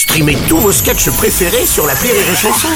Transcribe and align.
Streamez 0.00 0.38
tous 0.48 0.56
vos 0.56 0.72
sketchs 0.72 1.10
préférés 1.10 1.66
sur 1.66 1.86
la 1.86 1.92
Rire 1.92 2.14
et 2.14 2.34
Chanson. 2.34 2.68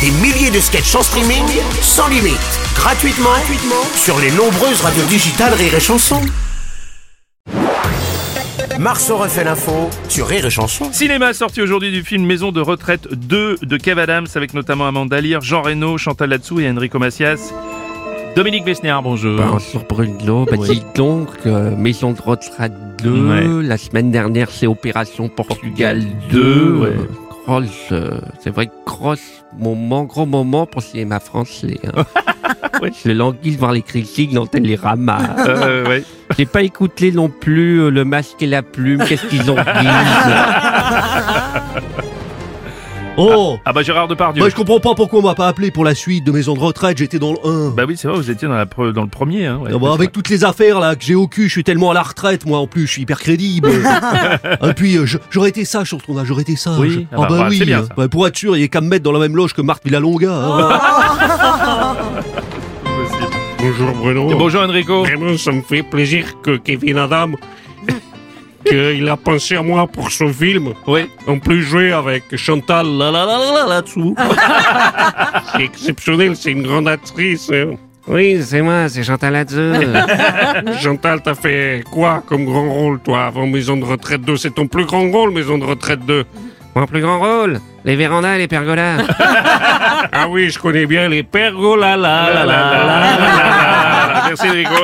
Des 0.00 0.10
milliers 0.22 0.50
de 0.50 0.58
sketchs 0.58 0.94
en 0.94 1.02
streaming, 1.02 1.44
sans 1.82 2.08
limite, 2.08 2.38
gratuitement, 2.74 3.28
gratuitement 3.28 3.84
sur 3.94 4.18
les 4.18 4.30
nombreuses 4.30 4.80
radios 4.80 5.04
digitales 5.04 5.52
Rire 5.52 5.74
et 5.74 5.80
Chanson. 5.80 6.22
Marceau 8.78 9.18
refait 9.18 9.44
l'info 9.44 9.90
sur 10.08 10.26
Rire 10.26 10.46
et 10.46 10.50
Chanson. 10.50 10.90
Cinéma 10.94 11.34
sorti 11.34 11.60
aujourd'hui 11.60 11.92
du 11.92 12.02
film 12.02 12.24
Maison 12.24 12.52
de 12.52 12.62
retraite 12.62 13.06
2 13.06 13.58
de 13.60 13.76
Kev 13.76 14.00
Adams 14.00 14.28
avec 14.34 14.54
notamment 14.54 14.86
Amanda 14.86 15.20
Lear, 15.20 15.42
Jean 15.42 15.60
Reno, 15.60 15.98
Chantal 15.98 16.30
Latsou 16.30 16.58
et 16.60 16.70
Enrico 16.70 16.98
Macias. 16.98 17.52
Dominique 18.34 18.64
Besniard, 18.64 19.02
bonjour. 19.02 19.36
Bonjour 19.40 19.82
Bruno, 19.88 20.46
bah 20.46 20.56
dis 20.56 20.82
donc, 20.94 21.28
euh, 21.46 21.76
Maison 21.76 22.12
de 22.12 22.20
retraite 22.22 22.72
2, 23.02 23.10
Ouais. 23.28 23.66
la 23.66 23.76
semaine 23.76 24.10
dernière 24.10 24.50
c'est 24.50 24.66
Opération 24.66 25.28
Portugal 25.28 26.00
2, 26.30 26.38
deux, 26.42 26.72
ouais. 26.78 26.88
euh, 26.88 27.06
grosse, 27.46 27.68
euh, 27.92 28.20
c'est 28.42 28.48
vrai 28.50 28.70
grosse 28.86 29.44
moment, 29.58 30.04
gros 30.04 30.24
moment 30.26 30.64
pour 30.66 30.82
cinéma 30.82 31.20
français. 31.20 31.78
Hein. 31.94 32.04
Ouais. 32.80 32.90
Je 33.04 33.12
languis 33.12 33.54
voir 33.56 33.70
les 33.70 33.82
critiques 33.82 34.32
dans 34.34 34.46
Télérama. 34.46 35.18
Euh, 35.46 35.86
ouais. 35.86 36.02
J'ai 36.36 36.46
pas 36.46 36.62
écouté 36.62 37.12
non 37.12 37.28
plus 37.28 37.90
le 37.90 38.04
masque 38.04 38.42
et 38.42 38.46
la 38.46 38.62
plume, 38.62 39.04
qu'est-ce 39.08 39.26
qu'ils 39.26 39.48
ont 39.50 39.54
dit 39.54 39.60
Oh 43.18 43.58
Ah 43.66 43.72
bah 43.74 43.82
Gérard 43.82 44.08
Depardieu. 44.08 44.42
Bah 44.42 44.48
je 44.48 44.54
comprends 44.54 44.80
pas 44.80 44.94
pourquoi 44.94 45.18
on 45.18 45.22
m'a 45.22 45.34
pas 45.34 45.46
appelé 45.46 45.70
pour 45.70 45.84
la 45.84 45.94
suite 45.94 46.24
de 46.24 46.32
Maison 46.32 46.54
de 46.54 46.60
retraite, 46.60 46.96
j'étais 46.96 47.18
dans 47.18 47.32
le 47.32 47.38
1. 47.44 47.70
Bah 47.76 47.84
oui, 47.86 47.96
c'est 47.98 48.08
vrai, 48.08 48.16
vous 48.16 48.30
étiez 48.30 48.48
dans, 48.48 48.54
la 48.54 48.64
pre- 48.64 48.92
dans 48.92 49.02
le 49.02 49.08
premier. 49.08 49.44
Hein, 49.46 49.58
ouais. 49.58 49.70
Ah 49.74 49.78
bah, 49.78 49.92
avec 49.92 50.12
toutes 50.12 50.30
les 50.30 50.44
affaires 50.44 50.80
là 50.80 50.96
que 50.96 51.04
j'ai 51.04 51.14
au 51.14 51.26
cul, 51.28 51.44
je 51.48 51.50
suis 51.52 51.64
tellement 51.64 51.90
à 51.90 51.94
la 51.94 52.02
retraite 52.02 52.46
moi 52.46 52.58
en 52.58 52.66
plus, 52.66 52.86
je 52.86 52.92
suis 52.92 53.02
hyper 53.02 53.18
crédible. 53.20 53.68
Et 54.66 54.72
puis 54.72 54.96
euh, 54.96 55.04
j'aurais 55.30 55.50
été 55.50 55.64
sage 55.66 55.88
sur 55.88 56.02
ton 56.02 56.16
âge, 56.18 56.26
j'aurais 56.26 56.42
été 56.42 56.56
sage. 56.56 56.78
Oui, 56.78 57.06
ah 57.12 57.16
ah 57.16 57.20
bah, 57.20 57.26
bah, 57.28 57.38
bah, 57.40 57.46
oui. 57.50 57.62
bien, 57.66 57.82
ça. 57.82 57.88
Bah, 57.96 58.08
pour 58.08 58.26
être 58.26 58.36
sûr, 58.36 58.56
il 58.56 58.60
y 58.60 58.64
a 58.64 58.68
qu'à 58.68 58.80
me 58.80 58.88
mettre 58.88 59.04
dans 59.04 59.12
la 59.12 59.18
même 59.18 59.36
loge 59.36 59.52
que 59.52 59.60
Marc 59.62 59.84
Villalonga. 59.84 60.32
hein. 60.32 61.96
Possible. 62.84 63.30
Bonjour 63.58 63.92
Bruno. 63.92 64.30
Et 64.30 64.34
bonjour 64.34 64.62
Enrico. 64.62 65.02
Vraiment, 65.04 65.36
ça 65.36 65.52
me 65.52 65.60
fait 65.62 65.82
plaisir 65.82 66.24
que 66.42 66.56
Kevin 66.56 66.96
Adam, 66.98 67.32
qu'il 68.72 69.08
a 69.08 69.16
pensé 69.16 69.56
à 69.56 69.62
moi 69.62 69.86
pour 69.86 70.10
son 70.10 70.28
film. 70.32 70.72
Oui. 70.86 71.08
En 71.26 71.38
plus 71.38 71.62
jouer 71.62 71.92
avec 71.92 72.24
Chantal 72.36 72.86
là 72.86 73.10
là 73.10 73.26
là 73.26 73.38
là 73.38 73.52
là 73.54 73.66
là-dessous. 73.68 74.14
c'est 75.52 75.64
exceptionnel, 75.64 76.36
c'est 76.36 76.52
une 76.52 76.62
grande 76.62 76.88
actrice. 76.88 77.50
hein. 77.52 77.74
Oui, 78.08 78.42
c'est 78.44 78.62
moi, 78.62 78.88
c'est 78.88 79.04
Chantal 79.04 79.32
Latsou. 79.34 79.72
Chantal, 80.82 81.20
t'as 81.22 81.34
fait 81.34 81.84
quoi 81.92 82.22
comme 82.26 82.44
grand 82.46 82.68
rôle, 82.72 82.98
toi, 83.00 83.26
avant 83.26 83.46
Maison 83.46 83.76
de 83.76 83.84
retraite 83.84 84.22
2 84.22 84.36
C'est 84.36 84.54
ton 84.54 84.66
plus 84.66 84.86
grand 84.86 85.08
rôle, 85.10 85.30
Maison 85.32 85.56
de 85.58 85.64
retraite 85.64 86.04
2 86.04 86.24
Mon 86.74 86.86
plus 86.86 87.00
grand 87.00 87.20
rôle, 87.20 87.60
les 87.84 87.94
vérandas 87.94 88.34
et 88.34 88.38
les 88.38 88.48
pergolas. 88.48 88.96
Ah 90.12 90.26
oui, 90.28 90.50
je 90.50 90.58
connais 90.58 90.86
bien 90.86 91.08
les 91.08 91.22
pergolas 91.22 91.96
là 91.96 92.26
Ah 92.28 92.34
là 92.34 92.44
là 92.44 92.46
là 92.46 92.70
là 92.70 92.84
là 92.86 93.18
là 93.18 94.14
là. 94.14 94.24
Merci 94.28 94.48
Enrico. 94.48 94.74